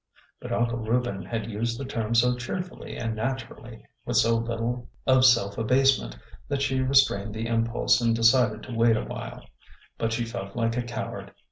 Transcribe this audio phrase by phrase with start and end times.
[0.39, 5.23] But Uncle Reuben had used the term so cheerfully and naturally, with so little of
[5.25, 9.45] self abasement, that she re strained the impulse and decided to wait a while.
[9.99, 11.35] But she felt like a coward.